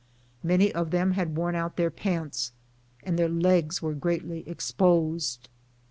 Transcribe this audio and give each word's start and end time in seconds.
Many 0.41 0.73
of 0.73 0.89
them 0.89 1.11
had 1.11 1.35
worn 1.35 1.53
out 1.53 1.75
their 1.77 1.91
pants, 1.91 2.53
and 3.03 3.19
their 3.19 3.29
legs 3.29 3.83
were 3.83 3.93
greatly 3.93 4.43
exposed. 4.49 5.47